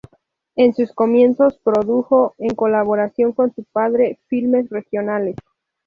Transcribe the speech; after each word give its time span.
En 0.55 0.73
sus 0.73 0.91
comienzos 0.95 1.59
produjo, 1.63 2.33
en 2.39 2.55
colaboración 2.55 3.33
con 3.33 3.53
su 3.53 3.65
padre, 3.65 4.17
filmes 4.25 4.67
regionales. 4.71 5.35